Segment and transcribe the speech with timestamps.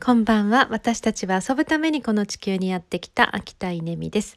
[0.00, 0.68] こんばんは。
[0.70, 4.36] 私たちは遊ぶためにこの地球にやってきた秋田稲美です。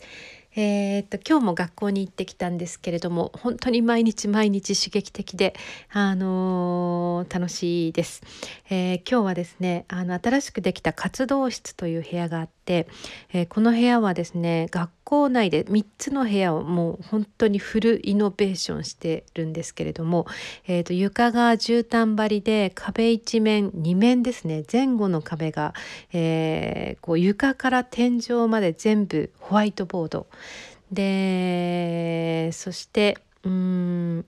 [0.53, 5.55] えー、っと今日も学校に行ってきたんですけれども本当に毎日毎日刺激的で、
[5.89, 8.21] あのー、楽しいです、
[8.69, 12.87] えー、今日はですねあの新しくできた活動室という部屋があって、
[13.33, 20.27] えこの部屋はですね学校内で3つの部屋をもう本当にフルイノベーションしてるんですけれども、
[20.67, 25.73] えー、と床が絨毯張りで壁一面2面ですね前後の壁が、
[26.13, 30.27] えこう床から天井まで全部ホワイトボード
[30.91, 34.25] でそしてうん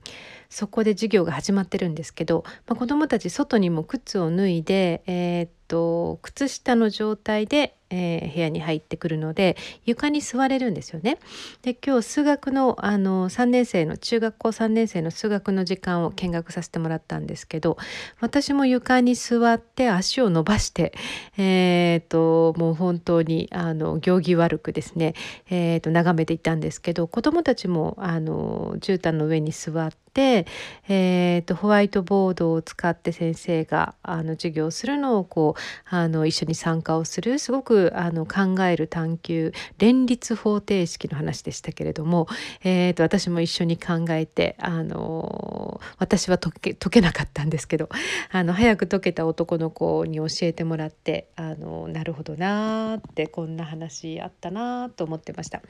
[0.48, 11.18] そこで授業が始まってるんですけど、まあ、子どもたち外にも靴を脱いで、えー、っと靴下の状態でえー、部屋に入ってくるので床に座れるんですよね。
[11.62, 17.76] で今日数学のあの3年生の中学校3年生の数学の時間を見学させてもらったんですけど
[18.20, 20.92] 私も床に座って足を伸ばして
[21.36, 25.14] えー、ともう本当にあの行儀悪くですね、
[25.50, 30.46] えー、と眺めていたんですけど子どもたちもあの絨毯の上に座って、
[30.88, 35.53] えーと、ホワイトボードを使って先生があの授業するのをこう
[35.88, 42.26] あの一緒に参加をするすごくあの考える探究連立方程式の話でしたけれども、
[42.62, 47.88] えーと、私も一緒に考えてあの私は解け解けなかったんですけど
[48.30, 55.62] あの早く解けた男の子に教えてもらってあのなるほどなーってこんな話あったなと思ってました。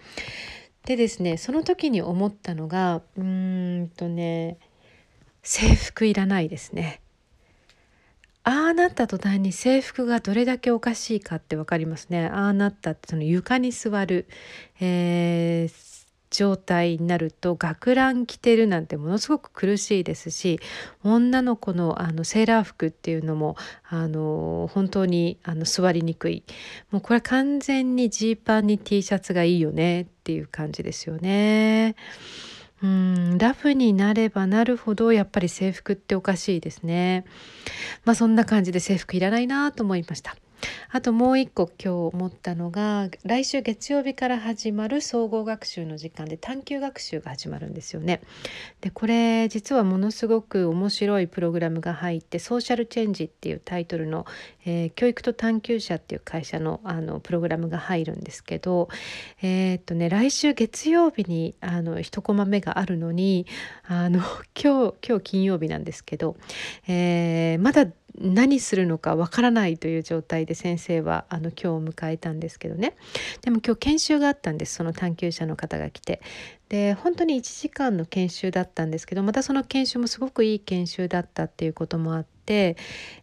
[0.85, 4.59] でですねその時に思ったのがうーんとね
[5.43, 7.01] 制服いらないですね。
[8.45, 12.27] ああなった途端に制服がどれだけおかしいかって分かりますね。
[12.27, 14.27] ああなったってその床に座る、
[14.81, 20.61] えー、状態になると学ラン着てるなんてものすごく苦しいですし
[21.05, 23.57] 女の子のあのセーラー服っていうのも
[23.89, 26.43] あの本当にあの座りにくい
[26.91, 31.95] もうこれ完全にジーパンに T シャツがいいよねっていう感じですよね。
[32.83, 33.14] うん
[33.45, 37.27] ラフになればなるほどやっぱり制服っておかしいですね。
[38.07, 40.35] まあそんな感じで制服いらないなと思いました。
[40.91, 48.21] あともう一個今日思ったのが来週月曜日から始まる総合学習の時間で探究学習が始まるんですよね。
[48.81, 54.27] でこれ実はものすごく面白いプログラムが入って「ソーシャルチェンジ」っていうタイトルの、
[54.65, 58.89] えー、教育と探究者っていう会社のあのプログラムが入るんですけど
[59.43, 63.47] えー、っとね来週月曜日にあの1コマ目があるのに
[63.87, 64.21] あの
[64.61, 66.37] 今日今日金曜日なんですけど、
[66.87, 67.87] えー、まだ
[68.19, 72.97] 何するのかわからないという状態で先生はあの今日を迎えたんですけどね。
[73.43, 74.75] でも今日研修があったんです。
[74.75, 76.21] その探究者の方が来て。
[76.69, 82.77] で本当に1時間の研修だったんですけどまたその研修もすごくいい研修だったっていうこともあって、え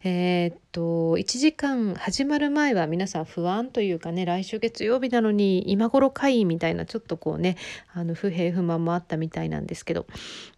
[0.04, 7.58] ー、っと1時間始まる前は皆さん不安というかね来週月曜日なのに今頃会議みたいなちょっとこうね
[7.94, 10.08] あの不平不満もあったみたいなんですけど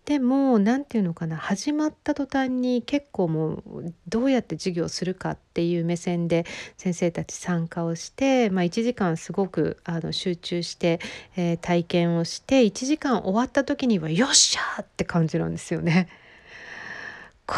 [0.06, 6.45] でも何て言うのかな始まった途端に結構もうどうやって授業するかっていう目線で
[6.78, 11.00] 先生たち参加をして、まあ、1時間すごくあの集中して、
[11.35, 16.07] えー、体験をして1時間終わった時にはよっしゃーって感じなんですよね。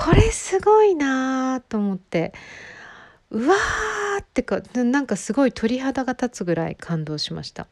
[0.05, 2.31] これすごいなと思って
[3.31, 7.65] うわーってかなんかすごい鳥肌が立つぐらい感動しました。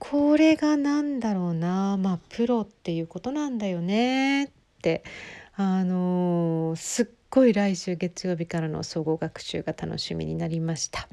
[0.00, 4.50] これが何だろうなまあプロっていうことなんだよねっ
[4.82, 5.04] て
[5.54, 11.08] あのー、すっごい来週月曜日からの総合学習が楽しみになりました。